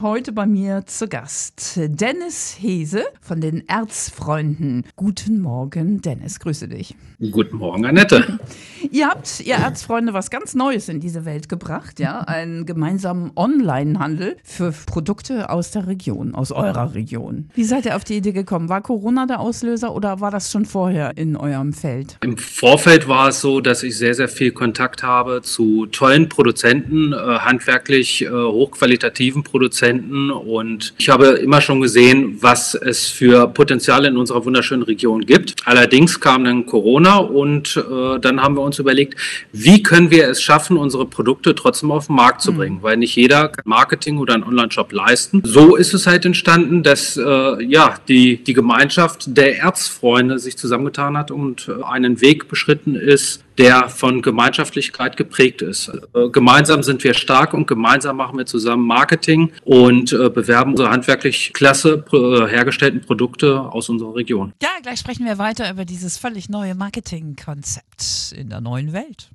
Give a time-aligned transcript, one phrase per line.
[0.00, 4.84] Heute bei mir zu Gast Dennis Hese von den Erzfreunden.
[4.94, 6.94] Guten Morgen, Dennis, grüße dich.
[7.32, 8.38] Guten Morgen, Annette.
[8.92, 12.20] Ihr habt, ihr Erzfreunde, was ganz Neues in diese Welt gebracht, ja?
[12.20, 17.50] Einen gemeinsamen Online-Handel für Produkte aus der Region, aus eurer Region.
[17.54, 18.68] Wie seid ihr auf die Idee gekommen?
[18.68, 22.18] War Corona der Auslöser oder war das schon vorher in eurem Feld?
[22.22, 27.12] Im Vorfeld war es so, dass ich sehr, sehr viel Kontakt habe zu tollen Produzenten,
[27.12, 33.48] äh, handwerklich äh, hochqualitativen Produzenten Produzenten und ich habe immer schon gesehen, was es für
[33.48, 35.54] Potenziale in unserer wunderschönen Region gibt.
[35.64, 39.18] Allerdings kam dann Corona und äh, dann haben wir uns überlegt,
[39.52, 42.56] wie können wir es schaffen, unsere Produkte trotzdem auf den Markt zu mhm.
[42.56, 42.82] bringen, mhm.
[42.82, 45.42] weil nicht jeder kann Marketing oder einen Online-Shop leisten.
[45.44, 51.16] So ist es halt entstanden, dass äh, ja die, die Gemeinschaft der Erzfreunde sich zusammengetan
[51.16, 55.90] hat und äh, einen Weg beschritten ist, der von Gemeinschaftlichkeit geprägt ist.
[56.14, 60.90] Äh, gemeinsam sind wir stark und gemeinsam machen wir zusammen Marketing und äh, bewerben unsere
[60.90, 64.52] handwerklich klasse äh, hergestellten Produkte aus unserer Region.
[64.62, 69.30] Ja, gleich sprechen wir weiter über dieses völlig neue Marketingkonzept in der neuen Welt.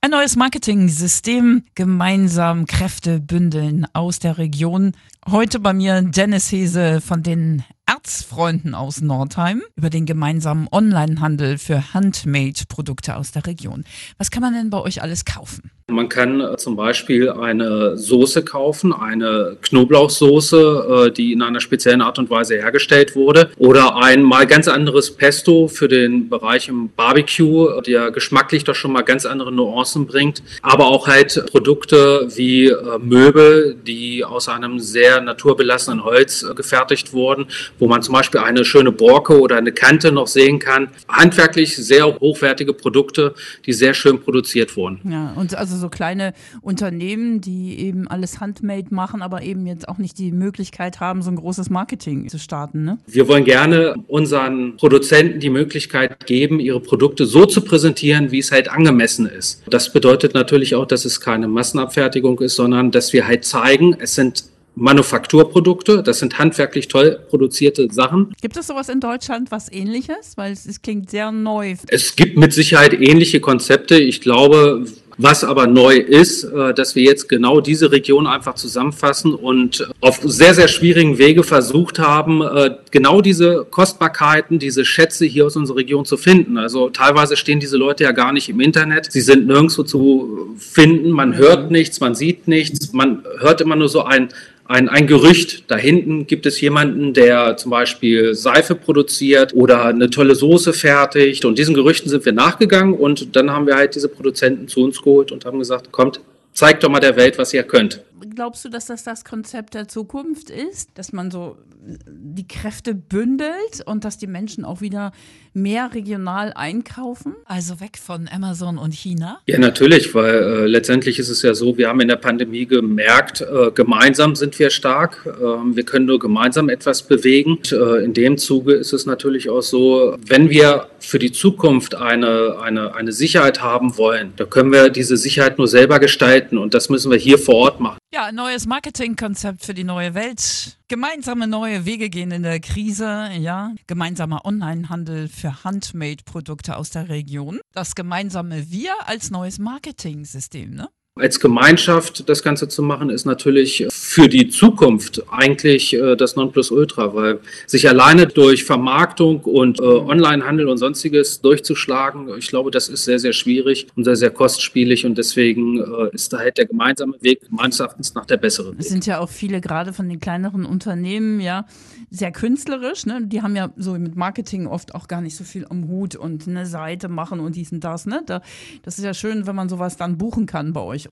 [0.00, 4.92] Ein neues Marketing-System, gemeinsam Kräfte bündeln aus der Region.
[5.30, 7.64] Heute bei mir Dennis Hese von den
[8.04, 13.84] Erzfreunden aus Nordheim über den gemeinsamen Onlinehandel für Handmade-Produkte aus der Region.
[14.18, 15.70] Was kann man denn bei euch alles kaufen?
[15.86, 22.00] Man kann äh, zum Beispiel eine Soße kaufen, eine Knoblauchsoße, äh, die in einer speziellen
[22.00, 26.88] Art und Weise hergestellt wurde, oder ein mal ganz anderes Pesto für den Bereich im
[26.96, 32.68] Barbecue, der geschmacklich doch schon mal ganz andere Nuancen bringt, aber auch halt Produkte wie
[32.68, 37.44] äh, Möbel, die aus einem sehr naturbelassenen Holz gefertigt wurden,
[37.78, 40.88] wo man zum Beispiel eine schöne Borke oder eine Kante noch sehen kann.
[41.08, 43.34] Handwerklich sehr hochwertige Produkte,
[43.66, 45.00] die sehr schön produziert wurden.
[45.04, 49.98] Ja, und also so kleine Unternehmen, die eben alles handmade machen, aber eben jetzt auch
[49.98, 52.84] nicht die Möglichkeit haben, so ein großes Marketing zu starten.
[52.84, 52.98] Ne?
[53.06, 58.52] Wir wollen gerne unseren Produzenten die Möglichkeit geben, ihre Produkte so zu präsentieren, wie es
[58.52, 59.62] halt angemessen ist.
[59.68, 64.14] Das bedeutet natürlich auch, dass es keine Massenabfertigung ist, sondern dass wir halt zeigen, es
[64.14, 64.44] sind
[64.76, 68.34] Manufakturprodukte, das sind handwerklich toll produzierte Sachen.
[68.40, 70.36] Gibt es sowas in Deutschland, was ähnliches?
[70.36, 71.76] Weil es, es klingt sehr neu.
[71.88, 73.96] Es gibt mit Sicherheit ähnliche Konzepte.
[73.96, 74.84] Ich glaube,
[75.18, 80.20] was aber neu ist, äh, dass wir jetzt genau diese Region einfach zusammenfassen und auf
[80.22, 85.78] sehr, sehr schwierigen Wege versucht haben, äh, genau diese Kostbarkeiten, diese Schätze hier aus unserer
[85.78, 86.58] Region zu finden.
[86.58, 89.10] Also teilweise stehen diese Leute ja gar nicht im Internet.
[89.10, 91.10] Sie sind nirgendwo zu finden.
[91.10, 92.92] Man hört nichts, man sieht nichts.
[92.92, 94.28] Man hört immer nur so ein
[94.66, 95.64] ein, ein Gerücht.
[95.70, 101.44] Da hinten gibt es jemanden, der zum Beispiel Seife produziert oder eine tolle Soße fertigt.
[101.44, 105.00] Und diesen Gerüchten sind wir nachgegangen und dann haben wir halt diese Produzenten zu uns
[105.00, 106.20] geholt und haben gesagt, kommt,
[106.52, 108.00] zeigt doch mal der Welt, was ihr könnt.
[108.30, 111.58] Glaubst du, dass das das Konzept der Zukunft ist, dass man so
[112.06, 115.12] die Kräfte bündelt und dass die Menschen auch wieder
[115.52, 117.34] mehr regional einkaufen?
[117.44, 119.40] Also weg von Amazon und China?
[119.46, 123.42] Ja, natürlich, weil äh, letztendlich ist es ja so, wir haben in der Pandemie gemerkt,
[123.42, 127.58] äh, gemeinsam sind wir stark, äh, wir können nur gemeinsam etwas bewegen.
[127.58, 131.94] Und, äh, in dem Zuge ist es natürlich auch so, wenn wir für die Zukunft
[131.94, 136.74] eine, eine, eine Sicherheit haben wollen, da können wir diese Sicherheit nur selber gestalten und
[136.74, 137.98] das müssen wir hier vor Ort machen.
[138.14, 140.78] Ja, ein neues Marketingkonzept für die neue Welt.
[140.86, 143.74] Gemeinsame neue Wege gehen in der Krise, ja.
[143.88, 147.58] Gemeinsamer Onlinehandel für Handmade-Produkte aus der Region.
[147.72, 150.90] Das gemeinsame Wir als neues Marketing-System, ne?
[151.16, 157.14] Als Gemeinschaft das Ganze zu machen, ist natürlich für die Zukunft eigentlich äh, das Nonplusultra,
[157.14, 157.38] weil
[157.68, 163.20] sich alleine durch Vermarktung und äh, Onlinehandel und sonstiges durchzuschlagen, ich glaube, das ist sehr,
[163.20, 167.42] sehr schwierig und sehr, sehr kostspielig und deswegen äh, ist da halt der gemeinsame Weg
[167.48, 168.74] meines Erachtens nach der bessere.
[168.76, 171.64] Es sind ja auch viele gerade von den kleineren Unternehmen ja
[172.10, 173.20] sehr künstlerisch, ne?
[173.22, 176.48] Die haben ja so mit Marketing oft auch gar nicht so viel am Hut und
[176.48, 178.22] eine Seite machen und dies und das, ne?
[178.26, 178.40] Da,
[178.82, 181.03] das ist ja schön, wenn man sowas dann buchen kann bei euch.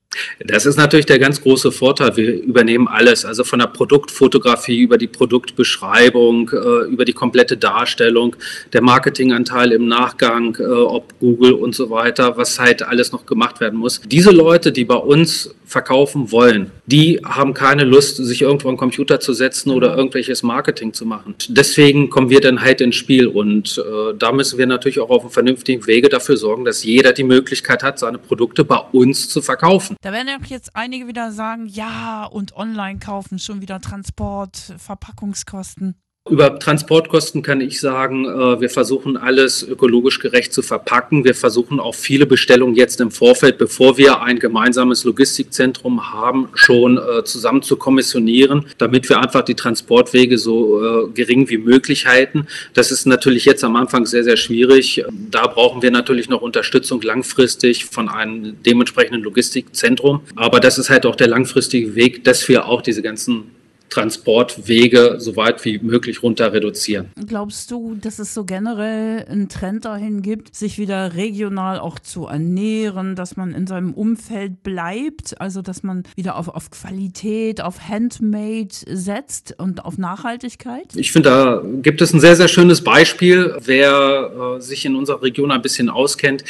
[0.47, 2.17] Das ist natürlich der ganz große Vorteil.
[2.17, 8.37] Wir übernehmen alles, also von der Produktfotografie über die Produktbeschreibung, äh, über die komplette Darstellung,
[8.73, 13.61] der Marketinganteil im Nachgang, äh, ob Google und so weiter, was halt alles noch gemacht
[13.61, 14.01] werden muss.
[14.03, 19.19] Diese Leute, die bei uns verkaufen wollen, die haben keine Lust, sich irgendwo am Computer
[19.19, 21.35] zu setzen oder irgendwelches Marketing zu machen.
[21.49, 25.23] Deswegen kommen wir dann halt ins Spiel und äh, da müssen wir natürlich auch auf
[25.23, 29.43] einem vernünftigen Wege dafür sorgen, dass jeder die Möglichkeit hat, seine Produkte bei uns zu
[29.43, 29.97] verkaufen.
[30.03, 34.57] Da werden ja auch jetzt einige wieder sagen, ja, und online kaufen, schon wieder Transport,
[34.79, 35.97] Verpackungskosten.
[36.31, 41.25] Über Transportkosten kann ich sagen, äh, wir versuchen alles ökologisch gerecht zu verpacken.
[41.25, 46.97] Wir versuchen auch viele Bestellungen jetzt im Vorfeld, bevor wir ein gemeinsames Logistikzentrum haben, schon
[46.97, 52.47] äh, zusammen zu kommissionieren, damit wir einfach die Transportwege so äh, gering wie möglich halten.
[52.73, 55.05] Das ist natürlich jetzt am Anfang sehr, sehr schwierig.
[55.29, 60.21] Da brauchen wir natürlich noch Unterstützung langfristig von einem dementsprechenden Logistikzentrum.
[60.37, 63.51] Aber das ist halt auch der langfristige Weg, dass wir auch diese ganzen
[63.93, 67.11] Transportwege so weit wie möglich runter reduzieren.
[67.27, 72.27] Glaubst du, dass es so generell einen Trend dahin gibt, sich wieder regional auch zu
[72.27, 77.89] ernähren, dass man in seinem Umfeld bleibt, also dass man wieder auf, auf Qualität, auf
[77.89, 80.87] Handmade setzt und auf Nachhaltigkeit?
[80.95, 83.55] Ich finde, da gibt es ein sehr, sehr schönes Beispiel.
[83.63, 86.45] Wer äh, sich in unserer Region ein bisschen auskennt,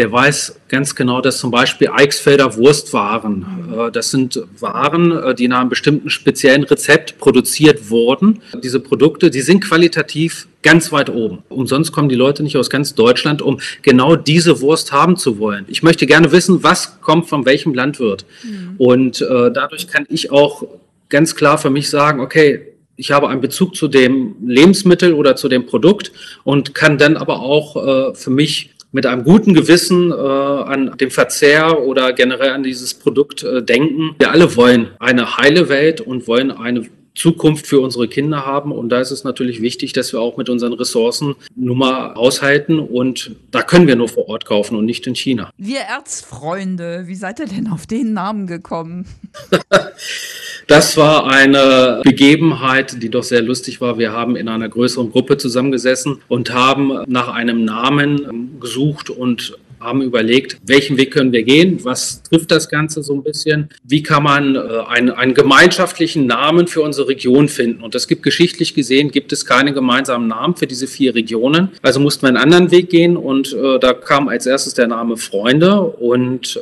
[0.00, 5.46] der weiß ganz genau, dass zum Beispiel Eichsfelder Wurstwaren, äh, das sind Waren, äh, die
[5.46, 8.40] nach einem bestimmten speziellen Rezept produziert wurden.
[8.62, 11.42] Diese Produkte, die sind qualitativ ganz weit oben.
[11.50, 15.66] Umsonst kommen die Leute nicht aus ganz Deutschland, um genau diese Wurst haben zu wollen.
[15.68, 18.24] Ich möchte gerne wissen, was kommt von welchem Landwirt.
[18.42, 18.76] Mhm.
[18.78, 20.66] Und äh, dadurch kann ich auch
[21.10, 25.50] ganz klar für mich sagen, okay, ich habe einen Bezug zu dem Lebensmittel oder zu
[25.50, 26.10] dem Produkt
[26.44, 31.10] und kann dann aber auch äh, für mich mit einem guten Gewissen äh, an den
[31.10, 34.16] Verzehr oder generell an dieses Produkt äh, denken.
[34.18, 38.72] Wir alle wollen eine heile Welt und wollen eine Zukunft für unsere Kinder haben.
[38.72, 42.78] Und da ist es natürlich wichtig, dass wir auch mit unseren Ressourcen nun mal aushalten.
[42.78, 45.50] Und da können wir nur vor Ort kaufen und nicht in China.
[45.56, 49.06] Wir Erzfreunde, wie seid ihr denn auf den Namen gekommen?
[50.66, 53.98] das war eine Begebenheit, die doch sehr lustig war.
[53.98, 60.02] Wir haben in einer größeren Gruppe zusammengesessen und haben nach einem Namen gesucht und haben
[60.02, 64.22] überlegt, welchen Weg können wir gehen, was trifft das Ganze so ein bisschen, wie kann
[64.22, 67.82] man äh, einen, einen gemeinschaftlichen Namen für unsere Region finden.
[67.82, 71.70] Und das gibt geschichtlich gesehen, gibt es keine gemeinsamen Namen für diese vier Regionen.
[71.82, 75.16] Also mussten wir einen anderen Weg gehen und äh, da kam als erstes der Name
[75.16, 76.60] Freunde und äh,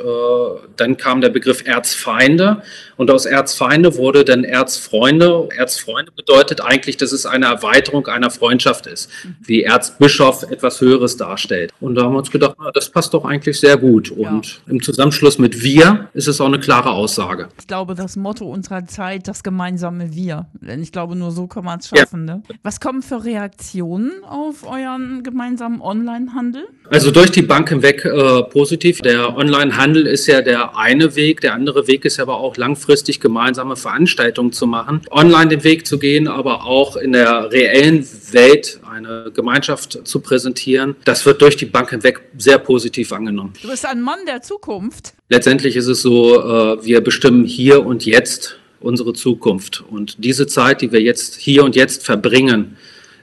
[0.76, 2.62] dann kam der Begriff Erzfeinde.
[2.96, 5.48] Und aus Erzfeinde wurde dann Erzfreunde.
[5.56, 9.08] Erzfreunde bedeutet eigentlich, dass es eine Erweiterung einer Freundschaft ist,
[9.40, 11.72] wie Erzbischof etwas Höheres darstellt.
[11.80, 14.10] Und da haben wir uns gedacht, na, das passt doch eigentlich sehr gut.
[14.10, 14.72] Und ja.
[14.72, 17.48] im Zusammenschluss mit wir ist es auch eine klare Aussage.
[17.58, 20.46] Ich glaube, das Motto unserer Zeit, das gemeinsame Wir.
[20.60, 22.26] Denn ich glaube, nur so kann man es schaffen.
[22.26, 22.36] Ja.
[22.36, 22.42] Ne?
[22.62, 26.66] Was kommen für Reaktionen auf euren gemeinsamen Online-Handel?
[26.90, 29.00] Also durch die Bank hinweg äh, positiv.
[29.00, 31.40] Der Online-Handel ist ja der eine Weg.
[31.42, 35.02] Der andere Weg ist aber auch langfristig gemeinsame Veranstaltungen zu machen.
[35.10, 38.02] Online den Weg zu gehen, aber auch in der reellen
[38.32, 40.96] Welt eine Gemeinschaft zu präsentieren.
[41.04, 43.52] Das wird durch die Bank hinweg sehr positiv angenommen.
[43.60, 45.14] Du bist ein Mann der Zukunft.
[45.28, 49.84] Letztendlich ist es so, äh, wir bestimmen hier und jetzt unsere Zukunft.
[49.90, 52.76] Und diese Zeit, die wir jetzt hier und jetzt verbringen,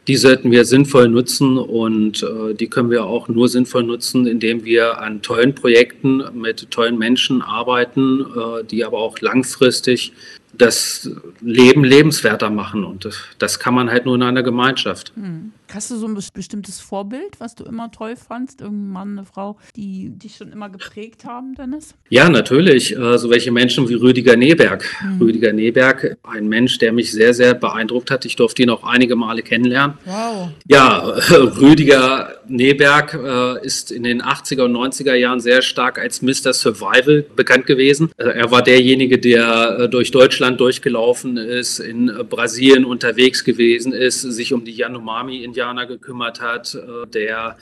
[0.07, 4.63] die sollten wir sinnvoll nutzen und äh, die können wir auch nur sinnvoll nutzen, indem
[4.63, 10.13] wir an tollen Projekten mit tollen Menschen arbeiten, äh, die aber auch langfristig
[10.57, 11.09] das
[11.41, 12.83] Leben lebenswerter machen.
[12.83, 13.07] Und
[13.39, 15.11] das kann man halt nur in einer Gemeinschaft.
[15.15, 15.51] Hm.
[15.75, 18.61] Hast du so ein bestimmtes Vorbild, was du immer toll fandst?
[18.61, 21.95] Irgendein Mann, eine Frau, die dich schon immer geprägt haben, Dennis?
[22.07, 22.95] Ja, natürlich.
[22.95, 24.85] Äh, so welche Menschen wie Rüdiger Neberg.
[25.03, 25.21] Mhm.
[25.21, 28.23] Rüdiger Neberg, ein Mensch, der mich sehr, sehr beeindruckt hat.
[28.23, 29.97] Ich durfte ihn auch einige Male kennenlernen.
[30.05, 30.51] Wow.
[30.65, 30.99] Ja,
[31.59, 36.53] Rüdiger Neberg äh, ist in den 80er und 90er Jahren sehr stark als Mr.
[36.53, 38.11] Survival bekannt gewesen.
[38.15, 44.53] Äh, er war derjenige, der durch Deutschland durchgelaufen ist, in Brasilien unterwegs gewesen ist, sich
[44.53, 47.57] um die Yanomami Indianer gekümmert hat, äh, der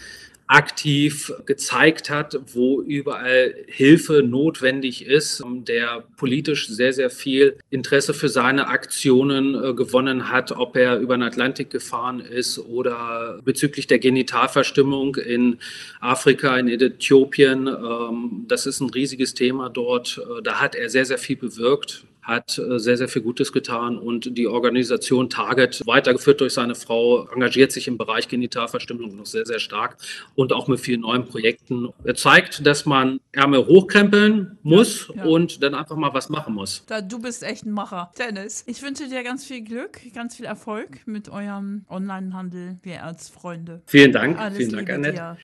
[0.45, 8.27] aktiv gezeigt hat, wo überall Hilfe notwendig ist, der politisch sehr, sehr viel Interesse für
[8.27, 13.99] seine Aktionen äh, gewonnen hat, ob er über den Atlantik gefahren ist oder bezüglich der
[13.99, 15.59] Genitalverstimmung in
[16.01, 17.67] Afrika, in Äthiopien.
[17.67, 20.19] Ähm, das ist ein riesiges Thema dort.
[20.19, 23.97] Äh, da hat er sehr, sehr viel bewirkt hat äh, sehr, sehr viel Gutes getan
[23.97, 29.45] und die Organisation Target, weitergeführt durch seine Frau, engagiert sich im Bereich Genitalverstümmelung noch sehr,
[29.45, 29.97] sehr stark
[30.35, 31.89] und auch mit vielen neuen Projekten.
[32.03, 35.23] Er zeigt, dass man Ärmel hochkrempeln muss ja, ja.
[35.25, 36.83] und dann einfach mal was machen muss.
[36.87, 38.11] Da, du bist echt ein Macher.
[38.17, 43.81] Dennis, ich wünsche dir ganz viel Glück, ganz viel Erfolg mit eurem Onlinehandel, wir Erzfreunde.
[43.85, 44.39] Vielen Dank.
[44.39, 45.37] Alles vielen Dank, Annette.